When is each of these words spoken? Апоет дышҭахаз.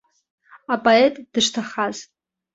Апоет 0.73 1.15
дышҭахаз. 1.33 1.97